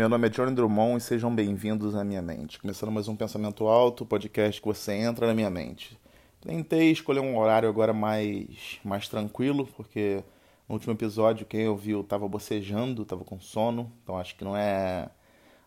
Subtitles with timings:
[0.00, 2.58] Meu nome é Johnny Drummond e sejam bem-vindos à minha mente.
[2.58, 5.94] Começando mais um Pensamento Alto, podcast que você entra na minha mente.
[6.40, 10.24] Tentei escolher um horário agora mais, mais tranquilo, porque
[10.66, 15.10] no último episódio quem ouviu estava bocejando, estava com sono, então acho que não é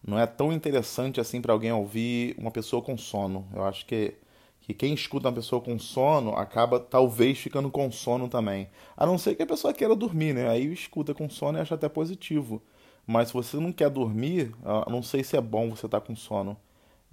[0.03, 3.47] não é tão interessante assim para alguém ouvir uma pessoa com sono.
[3.53, 4.15] Eu acho que
[4.61, 8.67] que quem escuta uma pessoa com sono acaba talvez ficando com sono também.
[8.97, 10.49] A não ser que a pessoa queira dormir, né?
[10.49, 12.63] Aí escuta com sono e acha até positivo.
[13.05, 14.53] Mas se você não quer dormir,
[14.89, 16.57] não sei se é bom você estar tá com sono.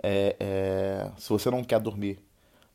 [0.03, 2.19] É, é, se você não quer dormir.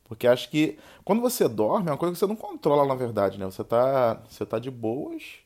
[0.04, 3.38] Porque acho que quando você dorme é uma coisa que você não controla, na verdade,
[3.38, 3.46] né?
[3.46, 5.40] Você tá, você tá de boas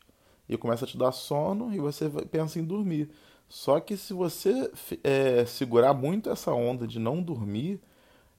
[0.49, 3.09] e começa a te dar sono e você pensa em dormir.
[3.49, 4.71] Só que se você
[5.03, 7.81] é, segurar muito essa onda de não dormir,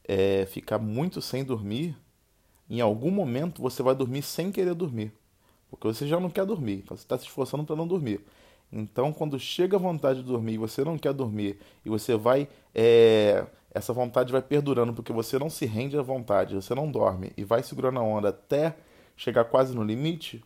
[0.08, 1.98] é, ficar muito sem dormir,
[2.70, 5.12] em algum momento você vai dormir sem querer dormir.
[5.70, 8.24] Porque você já não quer dormir, você está se esforçando para não dormir.
[8.72, 12.48] Então, quando chega a vontade de dormir e você não quer dormir, e você vai.
[12.74, 17.32] É, essa vontade vai perdurando porque você não se rende à vontade, você não dorme
[17.38, 18.76] e vai segurando a onda até
[19.16, 20.44] chegar quase no limite.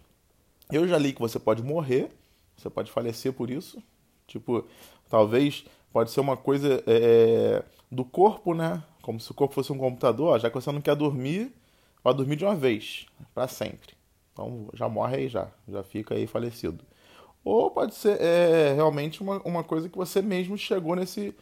[0.71, 2.11] Eu já li que você pode morrer,
[2.55, 3.81] você pode falecer por isso.
[4.27, 4.65] Tipo,
[5.09, 8.83] talvez pode ser uma coisa é, do corpo, né?
[9.01, 11.51] Como se o corpo fosse um computador, ó, já que você não quer dormir,
[12.03, 13.95] vai dormir de uma vez, para sempre.
[14.33, 16.83] Então já morre aí já, já fica aí falecido.
[17.45, 21.33] Ou pode ser é, realmente uma, uma coisa que você mesmo chegou nesse,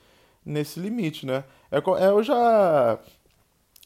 [0.46, 1.46] nesse limite, né?
[1.72, 3.00] É, é, eu já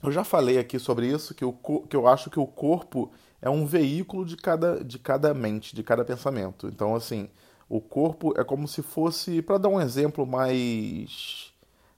[0.03, 3.49] eu já falei aqui sobre isso, que, o, que eu acho que o corpo é
[3.49, 6.67] um veículo de cada, de cada mente, de cada pensamento.
[6.67, 7.29] Então, assim,
[7.69, 11.53] o corpo é como se fosse, para dar um exemplo mais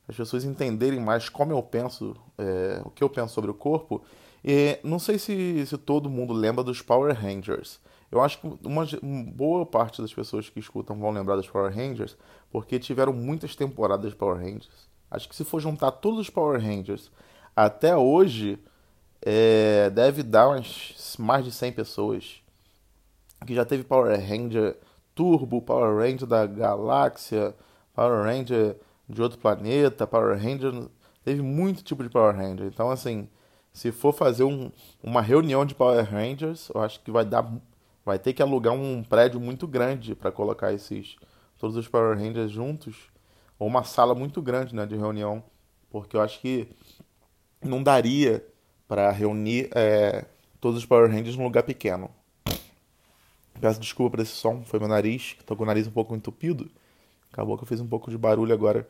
[0.10, 4.02] as pessoas entenderem mais como eu penso, é, o que eu penso sobre o corpo.
[4.44, 7.80] E não sei se, se todo mundo lembra dos Power Rangers.
[8.12, 8.86] Eu acho que uma,
[9.34, 12.18] boa parte das pessoas que escutam vão lembrar dos Power Rangers,
[12.52, 14.90] porque tiveram muitas temporadas de Power Rangers.
[15.12, 17.12] Acho que se for juntar todos os Power Rangers
[17.56, 18.58] até hoje,
[19.22, 22.42] é, deve dar umas mais de 100 pessoas.
[23.46, 24.76] Que já teve Power Ranger
[25.20, 27.54] Turbo, Power Ranger da Galáxia,
[27.94, 28.78] Power Ranger
[29.08, 30.88] de outro planeta, Power Ranger.
[31.26, 32.68] Teve muito tipo de Power Ranger.
[32.68, 33.28] Então, assim,
[33.74, 34.72] se for fazer um,
[35.04, 37.52] uma reunião de Power Rangers, eu acho que vai dar.
[38.10, 41.16] Vai ter que alugar um prédio muito grande para colocar esses
[41.60, 42.96] todos os Power Rangers juntos.
[43.60, 45.44] Ou uma sala muito grande né, de reunião.
[45.92, 46.68] Porque eu acho que
[47.62, 48.44] não daria
[48.88, 50.26] para reunir é,
[50.60, 52.10] todos os Power Rangers num lugar pequeno.
[53.62, 56.68] Peço desculpa por esse som, foi meu nariz, tô com o nariz um pouco entupido.
[57.32, 58.90] Acabou que eu fiz um pouco de barulho agora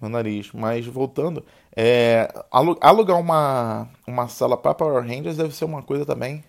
[0.00, 0.52] no nariz.
[0.52, 2.32] Mas voltando, é,
[2.80, 6.44] alugar uma, uma sala para Power Rangers deve ser uma coisa também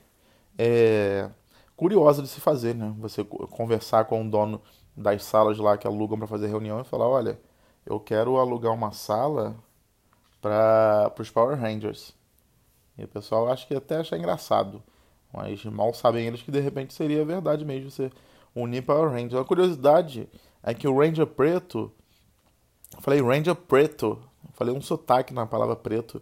[0.58, 1.30] é,
[1.78, 2.94] curiosa de se fazer, né?
[3.00, 4.62] Você conversar com o dono
[4.96, 7.40] das salas lá que alugam para fazer reunião e falar, olha,
[7.86, 9.56] eu quero alugar uma sala
[10.42, 12.14] para os Power Rangers.
[12.98, 14.84] E o pessoal acha que até acha engraçado.
[15.34, 18.12] Mas mal sabem eles que de repente seria verdade mesmo você
[18.54, 19.36] unir Power Rangers.
[19.36, 20.28] A curiosidade
[20.62, 21.92] é que o Ranger preto
[22.96, 24.20] eu falei Ranger preto.
[24.44, 26.22] Eu falei um sotaque na palavra preto.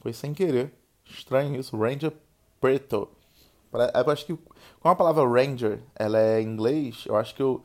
[0.00, 0.72] Foi sem querer.
[1.04, 1.76] Estranho isso.
[1.76, 2.12] Ranger
[2.60, 3.08] preto.
[3.72, 4.38] Eu acho que
[4.80, 7.62] com a palavra Ranger, ela é em inglês, eu acho que eu,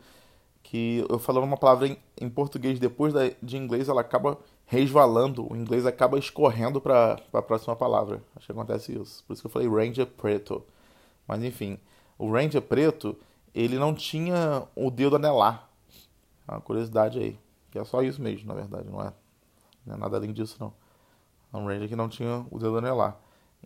[0.64, 5.52] que eu falando uma palavra em, em português depois da, de inglês, ela acaba resvalando,
[5.52, 8.22] o inglês acaba escorrendo para a próxima palavra.
[8.36, 9.24] Acho que acontece isso.
[9.26, 10.64] Por isso que eu falei Ranger preto.
[11.28, 11.80] Mas enfim,
[12.18, 13.18] o Ranger preto,
[13.56, 15.70] ele não tinha o dedo anelar.
[16.48, 17.40] É uma curiosidade aí.
[17.72, 19.14] Que é só isso mesmo, na verdade, não é,
[19.86, 20.74] não é nada além disso, não.
[21.54, 23.18] É um Ranger que não tinha o dedo anelar.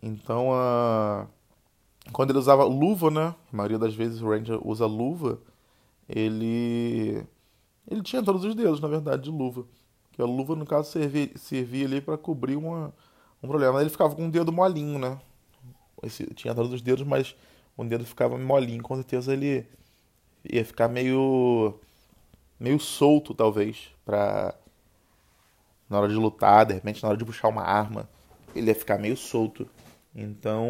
[0.01, 1.27] Então, uh,
[2.11, 3.35] quando ele usava luva, né?
[3.51, 5.39] A maioria das vezes o Ranger usa luva.
[6.09, 7.25] Ele
[7.89, 9.65] ele tinha todos os dedos, na verdade, de luva.
[10.11, 12.93] Que a luva, no caso, servia, servia ali para cobrir uma,
[13.41, 13.81] um problema.
[13.81, 15.19] Ele ficava com um dedo molinho, né?
[16.03, 17.35] Esse, tinha todos os dedos, mas
[17.77, 18.83] o dedo ficava molinho.
[18.83, 19.65] Com certeza ele
[20.43, 21.79] ia ficar meio
[22.59, 24.53] meio solto, talvez, pra.
[25.89, 28.09] Na hora de lutar, de repente, na hora de puxar uma arma,
[28.55, 29.67] ele ia ficar meio solto.
[30.15, 30.65] Então,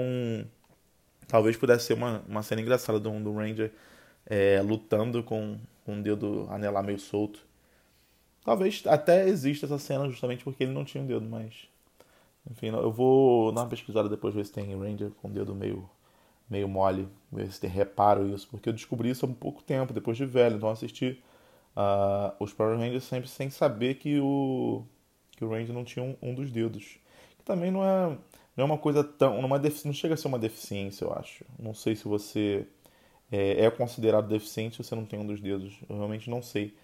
[1.31, 3.71] talvez pudesse ser uma, uma cena engraçada do, do Ranger
[4.25, 7.39] é, lutando com, com o dedo anelar meio solto.
[8.43, 11.69] Talvez até exista essa cena justamente porque ele não tinha um dedo, mas.
[12.49, 15.89] Enfim, eu vou dar uma pesquisada depois ver se tem Ranger com o dedo meio,
[16.49, 19.93] meio mole, ver se tem reparo isso, porque eu descobri isso há um pouco tempo,
[19.93, 21.21] depois de velho, então assisti
[21.77, 24.83] uh, os Power Rangers sempre sem saber que o,
[25.37, 26.97] que o Ranger não tinha um, um dos dedos.
[27.37, 28.17] Que também não é,
[28.55, 29.37] não é uma coisa tão.
[29.37, 29.41] É
[29.85, 31.45] não chega a ser uma deficiência, eu acho.
[31.59, 32.67] Não sei se você
[33.31, 35.79] é, é considerado deficiente se você não tem um dos dedos.
[35.89, 36.75] Eu realmente não sei.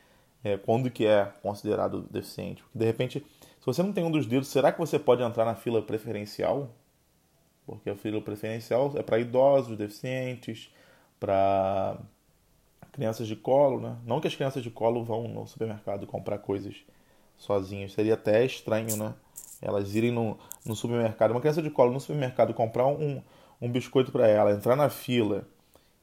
[0.43, 2.63] é, quando que é considerado deficiente.
[2.63, 5.45] Porque, de repente, se você não tem um dos dedos, será que você pode entrar
[5.45, 6.69] na fila preferencial?
[7.65, 10.71] Porque a fila preferencial é para idosos, deficientes,
[11.19, 11.97] para
[12.93, 13.97] crianças de colo, né?
[14.05, 16.75] Não que as crianças de colo vão no supermercado comprar coisas
[17.37, 19.13] sozinhas, seria até estranho, né?
[19.61, 23.21] Elas irem no, no supermercado, uma criança de colo no supermercado comprar um,
[23.61, 25.47] um biscoito para ela, entrar na fila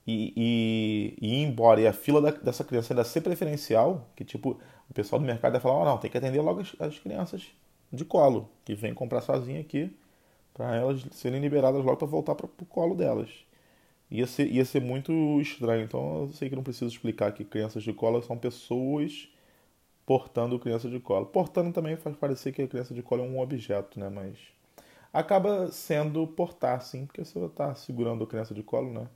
[0.06, 4.24] e, e, e, ir embora, e a fila da, dessa criança ainda ser preferencial, que
[4.24, 4.58] tipo,
[4.90, 7.46] o pessoal do mercado vai falar, oh, não, tem que atender logo as, as crianças
[7.92, 9.94] de colo, que vêm comprar sozinha aqui,
[10.52, 13.30] para elas serem liberadas logo para voltar para o colo delas.
[14.10, 17.82] Ia ser, ia ser muito estranho, então eu sei que não preciso explicar que crianças
[17.82, 19.28] de colo são pessoas
[20.06, 21.26] portando criança de colo.
[21.26, 24.08] Portando também faz parecer que a criança de colo é um objeto, né?
[24.08, 24.36] Mas
[25.12, 29.08] acaba sendo portar, sim, porque você está segurando a criança de colo, né?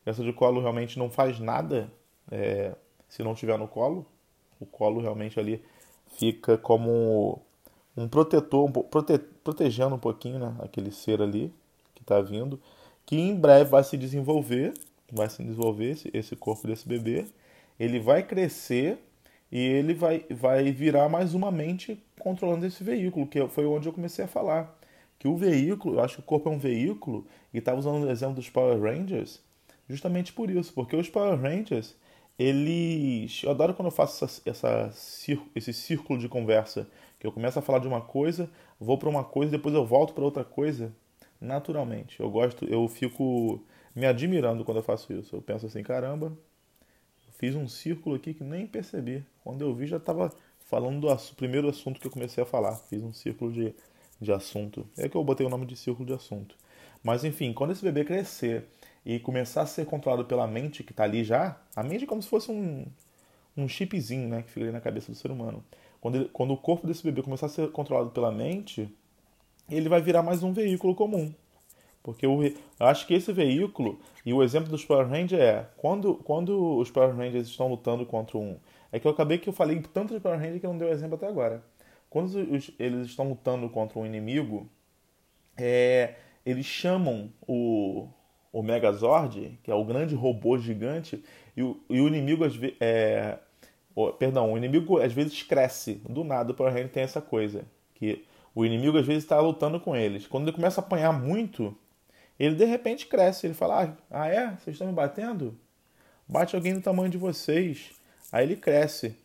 [0.00, 1.90] A criança de colo realmente não faz nada
[2.30, 2.74] é,
[3.08, 4.06] se não estiver no colo.
[4.60, 5.62] O colo realmente ali
[6.06, 7.42] fica como
[7.96, 11.52] um protetor, prote, protegendo um pouquinho né, aquele ser ali
[11.94, 12.60] que está vindo,
[13.04, 14.74] que em breve vai se desenvolver,
[15.10, 17.26] vai se desenvolver esse, esse corpo desse bebê,
[17.78, 18.98] ele vai crescer
[19.50, 23.92] e ele vai, vai virar mais uma mente controlando esse veículo, que foi onde eu
[23.92, 24.76] comecei a falar.
[25.18, 28.10] Que o veículo, eu acho que o corpo é um veículo, e estava usando o
[28.10, 29.40] exemplo dos Power Rangers,
[29.88, 31.96] justamente por isso, porque os Power Rangers,
[32.38, 33.42] eles.
[33.42, 36.86] Eu adoro quando eu faço essa, essa, esse círculo de conversa,
[37.18, 40.12] que eu começo a falar de uma coisa, vou para uma coisa, depois eu volto
[40.12, 40.92] para outra coisa,
[41.40, 42.20] naturalmente.
[42.20, 43.62] Eu gosto, eu fico
[43.94, 45.34] me admirando quando eu faço isso.
[45.34, 46.36] Eu penso assim, caramba,
[47.38, 49.24] fiz um círculo aqui que nem percebi.
[49.42, 52.76] Quando eu vi, já estava falando do primeiro assunto que eu comecei a falar.
[52.76, 53.74] Fiz um círculo de,
[54.20, 54.86] de assunto.
[54.96, 56.56] É que eu botei o nome de círculo de assunto.
[57.02, 58.64] Mas enfim, quando esse bebê crescer
[59.04, 62.20] e começar a ser controlado pela mente que está ali já, a mente é como
[62.20, 62.84] se fosse um,
[63.56, 65.64] um chipzinho né, que fica ali na cabeça do ser humano.
[66.00, 68.92] Quando, ele, quando o corpo desse bebê começar a ser controlado pela mente,
[69.70, 71.32] ele vai virar mais um veículo comum.
[72.06, 76.14] Porque eu, eu acho que esse veículo, e o exemplo dos Power Rangers é, quando,
[76.14, 78.60] quando os Power Rangers estão lutando contra um.
[78.92, 80.88] É que eu acabei que eu falei tanto de Power Rangers que eu não dei
[80.88, 81.64] o exemplo até agora.
[82.08, 84.70] Quando os, eles estão lutando contra um inimigo,
[85.56, 86.14] é,
[86.44, 88.06] eles chamam o,
[88.52, 91.24] o Megazord, que é o grande robô gigante,
[91.56, 92.76] e o, e o inimigo às vezes.
[92.78, 93.36] É,
[94.16, 95.94] perdão, o inimigo às vezes cresce.
[96.08, 97.64] Do nada o Power Ranger tem essa coisa.
[97.96, 98.24] Que
[98.54, 100.24] o inimigo às vezes está lutando com eles.
[100.28, 101.76] Quando ele começa a apanhar muito,
[102.38, 104.50] ele de repente cresce, ele fala: Ah, é?
[104.50, 105.58] Vocês estão me batendo?
[106.28, 107.92] Bate alguém do tamanho de vocês.
[108.32, 109.16] Aí ele cresce.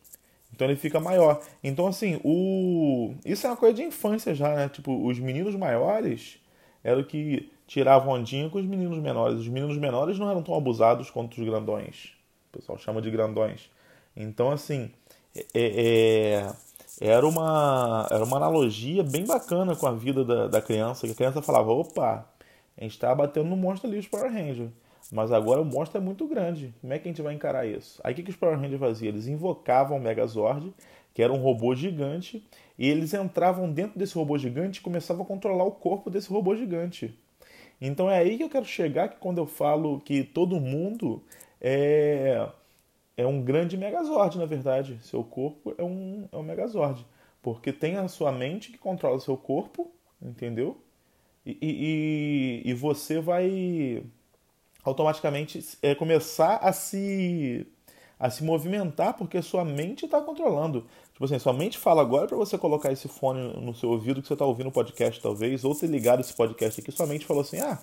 [0.54, 1.42] Então ele fica maior.
[1.64, 3.14] Então, assim, o.
[3.26, 4.70] Isso é uma coisa de infância já, né?
[4.70, 6.40] Tipo, os meninos maiores
[6.84, 9.40] eram que tiravam ondinha com os meninos menores.
[9.40, 12.12] Os meninos menores não eram tão abusados quanto os grandões.
[12.50, 13.70] O pessoal chama de grandões.
[14.16, 14.92] Então, assim,
[15.36, 16.52] é, é,
[17.00, 21.08] era, uma, era uma analogia bem bacana com a vida da, da criança.
[21.08, 22.28] Que a criança falava: opa,
[22.78, 24.72] a gente estava batendo no monstro ali, os Power Rangers.
[25.12, 26.74] Mas agora o monstro é muito grande.
[26.80, 28.00] Como é que a gente vai encarar isso?
[28.04, 29.10] Aí o que, que os Power Rangers faziam?
[29.10, 30.74] Eles invocavam o Megazord,
[31.14, 32.46] que era um robô gigante,
[32.78, 36.56] e eles entravam dentro desse robô gigante e começavam a controlar o corpo desse robô
[36.56, 37.18] gigante.
[37.80, 41.22] Então é aí que eu quero chegar, que quando eu falo que todo mundo
[41.60, 42.48] é,
[43.18, 45.00] é um grande Megazord, na verdade.
[45.02, 47.06] Seu corpo é um, é um Megazord.
[47.42, 50.78] Porque tem a sua mente que controla o seu corpo, entendeu?
[51.46, 51.58] E,
[52.66, 54.04] e, e você vai
[54.84, 57.68] automaticamente é, começar a se
[58.20, 60.86] a se movimentar porque sua mente está controlando.
[61.12, 64.28] Tipo assim, sua mente fala agora para você colocar esse fone no seu ouvido que
[64.28, 67.42] você está ouvindo o podcast talvez, ou ter ligado esse podcast aqui, sua mente falou
[67.42, 67.80] assim, ah,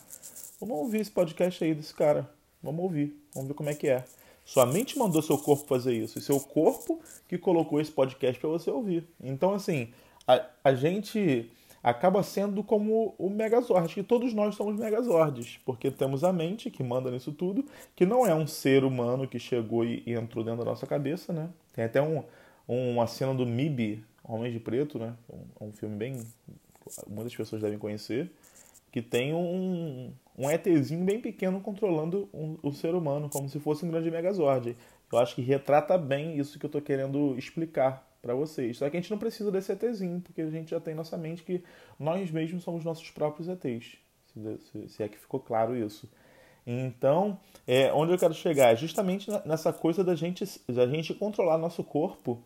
[0.61, 2.31] vamos ouvir esse podcast aí desse cara,
[2.62, 4.05] vamos ouvir, vamos ver como é que é.
[4.45, 8.49] Sua mente mandou seu corpo fazer isso, e seu corpo que colocou esse podcast para
[8.49, 9.05] você ouvir.
[9.21, 9.93] Então, assim,
[10.27, 11.50] a, a gente
[11.82, 16.82] acaba sendo como o Megazord, que todos nós somos Megazords, porque temos a mente que
[16.82, 20.70] manda nisso tudo, que não é um ser humano que chegou e, entrou dentro da
[20.70, 21.49] nossa cabeça, né?
[21.73, 22.23] Tem até um,
[22.66, 25.14] uma cena do MIB, Homens de Preto, né?
[25.61, 26.23] Um, um filme bem.
[27.06, 28.30] muitas pessoas devem conhecer,
[28.90, 33.85] que tem um, um ETzinho bem pequeno controlando um, o ser humano, como se fosse
[33.85, 34.76] um grande Megazord.
[35.11, 38.78] Eu acho que retrata bem isso que eu estou querendo explicar para vocês.
[38.78, 41.42] Só que a gente não precisa desse ETzinho, porque a gente já tem nossa mente
[41.42, 41.62] que
[41.98, 43.96] nós mesmos somos nossos próprios ETs.
[44.88, 46.08] Se, é que ficou claro isso.
[46.66, 51.56] Então, é, onde eu quero chegar é justamente nessa coisa da gente, da gente controlar
[51.56, 52.42] nosso corpo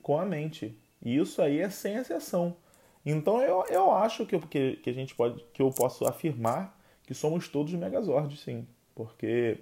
[0.00, 0.78] com a mente.
[1.02, 2.56] E isso aí é sem exceção.
[3.04, 7.12] Então eu, eu acho que, que, que a gente pode, que eu posso afirmar que
[7.12, 8.66] somos todos Megazords, sim.
[8.94, 9.58] Porque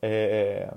[0.00, 0.72] é,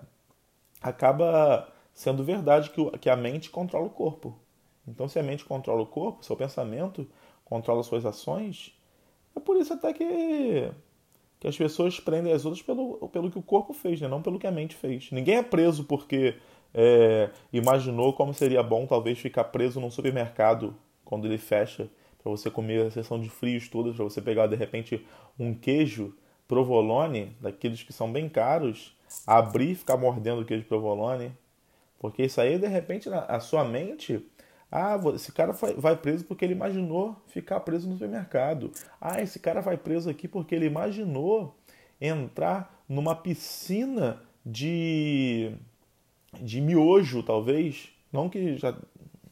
[0.82, 4.38] acaba sendo verdade que, a mente controla o corpo.
[4.86, 7.08] Então, se a mente controla o corpo, seu pensamento
[7.46, 8.78] controla suas ações,
[9.36, 10.70] é por isso até que,
[11.40, 14.08] que as pessoas prendem as outras pelo, pelo que o corpo fez, né?
[14.08, 15.10] não pelo que a mente fez.
[15.12, 16.36] Ninguém é preso porque
[16.74, 20.76] é, imaginou como seria bom talvez ficar preso num supermercado
[21.06, 21.90] quando ele fecha
[22.22, 25.06] para você comer a sessão de frios todas, para você pegar de repente
[25.40, 26.14] um queijo
[26.48, 31.32] provolone, daqueles que são bem caros, abrir e ficar mordendo o queijo provolone,
[32.06, 34.24] porque isso aí de repente a sua mente,
[34.72, 38.72] ah, esse cara vai preso porque ele imaginou ficar preso no supermercado.
[39.02, 41.56] Ah, esse cara vai preso aqui porque ele imaginou
[42.00, 45.52] entrar numa piscina de
[46.40, 47.90] de miojo, talvez.
[48.14, 48.78] Não que já,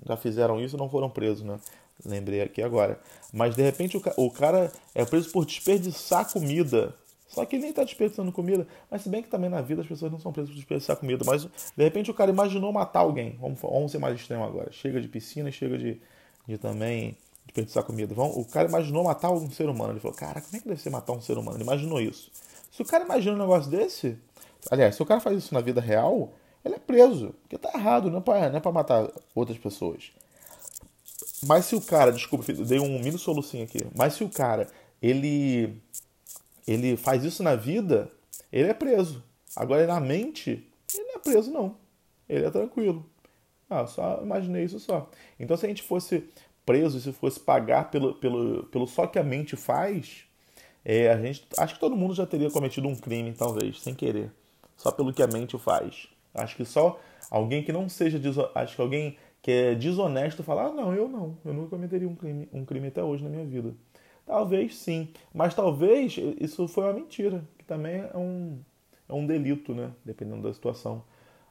[0.04, 1.60] já fizeram isso e não foram presos, né?
[2.04, 3.00] Lembrei aqui agora.
[3.32, 6.96] Mas de repente o, o cara é preso por desperdiçar comida.
[7.34, 8.68] Só que ele nem está desperdiçando comida.
[8.92, 11.26] Mas se bem que também na vida as pessoas não são presas por desperdiçar comida.
[11.26, 13.38] Mas de repente o cara imaginou matar alguém.
[13.42, 14.72] Vamos, vamos ser mais extremo agora.
[14.72, 16.00] Chega de piscina e chega de,
[16.48, 18.14] de também desperdiçar comida.
[18.14, 19.94] Vamos, o cara imaginou matar um ser humano.
[19.94, 21.58] Ele falou, cara, como é que deve ser matar um ser humano?
[21.58, 22.30] Ele imaginou isso.
[22.72, 24.16] Se o cara imagina um negócio desse.
[24.70, 27.34] Aliás, se o cara faz isso na vida real, ele é preso.
[27.42, 30.12] Porque tá errado, não é pra, não é pra matar outras pessoas.
[31.48, 33.80] Mas se o cara, desculpa, dei um mini solucinho aqui.
[33.96, 34.68] Mas se o cara,
[35.02, 35.82] ele
[36.68, 38.10] ele faz isso na vida,
[38.52, 39.24] ele é preso.
[39.56, 41.78] Agora na mente, ele não é preso não.
[42.28, 43.06] Ele é tranquilo.
[43.70, 45.10] Ah, só imaginei isso só.
[45.40, 46.24] Então se a gente fosse
[46.66, 50.26] preso, se fosse pagar pelo, pelo, pelo só que a mente faz,
[50.86, 54.32] é, a gente, acho que todo mundo já teria cometido um crime, talvez, sem querer.
[54.76, 56.08] Só pelo que a mente faz.
[56.34, 58.20] Acho que só alguém que não seja.
[58.56, 62.16] Acho que alguém que é desonesto falar, ah, não, eu não, eu nunca cometeria um
[62.16, 63.74] crime, um crime até hoje na minha vida.
[64.26, 68.60] Talvez sim, mas talvez isso foi uma mentira, que também é um,
[69.08, 69.92] é um delito, né?
[70.06, 71.04] Dependendo da situação.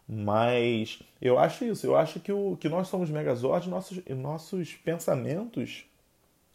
[0.09, 5.85] Mas eu acho isso, eu acho que, o, que nós somos megazords, nossos, nossos pensamentos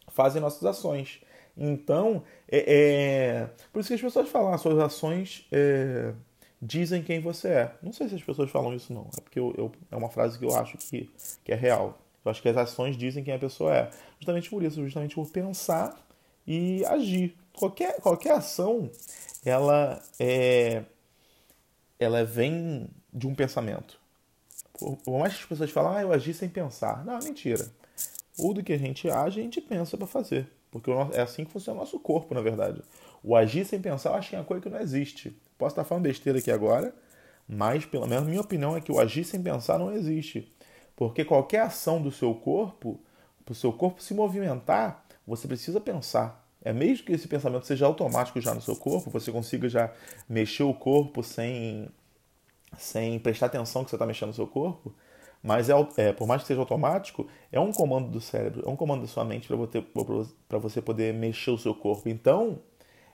[0.08, 1.20] fazem nossas ações.
[1.56, 6.12] Então, é, é, por isso que as pessoas falam, ah, suas ações é,
[6.60, 7.74] dizem quem você é.
[7.82, 9.08] Não sei se as pessoas falam isso, não.
[9.16, 11.10] É porque eu, eu, é uma frase que eu acho que,
[11.44, 11.98] que é real.
[12.24, 13.90] Eu acho que as ações dizem quem a pessoa é.
[14.18, 15.96] Justamente por isso, justamente por pensar
[16.48, 17.36] e agir.
[17.52, 18.90] Qualquer, qualquer ação,
[19.44, 20.82] ela é,
[21.98, 24.00] ela vem de um pensamento.
[24.72, 27.04] Por mais que as pessoas falam, ah, eu agi sem pensar.
[27.04, 27.70] Não, mentira.
[28.34, 30.48] Tudo que a gente age, a gente pensa para fazer.
[30.70, 32.80] Porque é assim que funciona o nosso corpo, na verdade.
[33.22, 35.36] O agir sem pensar, eu acho que é uma coisa que não existe.
[35.58, 36.94] Posso estar falando besteira aqui agora,
[37.46, 40.50] mas pelo menos minha opinião é que o agir sem pensar não existe.
[40.94, 43.00] Porque qualquer ação do seu corpo,
[43.44, 46.44] para o seu corpo se movimentar, você precisa pensar.
[46.64, 49.92] É mesmo que esse pensamento seja automático já no seu corpo, você consiga já
[50.28, 51.88] mexer o corpo sem,
[52.76, 54.92] sem prestar atenção que você está mexendo no seu corpo,
[55.40, 58.74] mas é, é, por mais que seja automático, é um comando do cérebro, é um
[58.74, 62.08] comando da sua mente para você poder mexer o seu corpo.
[62.08, 62.58] Então,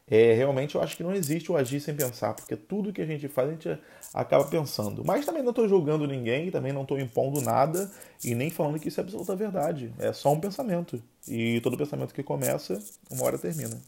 [0.06, 3.06] é, realmente eu acho que não existe o agir sem pensar, porque tudo que a
[3.06, 3.78] gente faz a gente
[4.12, 5.02] acaba pensando.
[5.04, 7.90] Mas também não estou julgando ninguém, também não estou impondo nada
[8.22, 9.92] e nem falando que isso é absoluta verdade.
[9.98, 11.02] É só um pensamento.
[11.26, 12.78] E todo pensamento que começa,
[13.10, 13.80] uma hora termina.